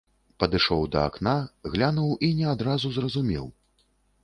Падышоў 0.43 0.81
да 0.95 1.03
акна, 1.09 1.35
глянуў 1.75 2.17
і 2.29 2.33
не 2.41 2.49
адразу 2.55 2.93
зразумеў. 2.99 3.45